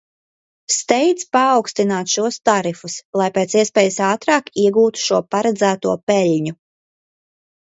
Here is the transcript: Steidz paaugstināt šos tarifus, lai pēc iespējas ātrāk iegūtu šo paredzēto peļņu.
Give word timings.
Steidz 0.75 1.25
paaugstināt 1.35 2.09
šos 2.13 2.39
tarifus, 2.49 2.95
lai 3.23 3.27
pēc 3.35 3.53
iespējas 3.59 4.01
ātrāk 4.07 4.51
iegūtu 4.65 5.03
šo 5.05 5.21
paredzēto 5.37 5.95
peļņu. 6.13 6.57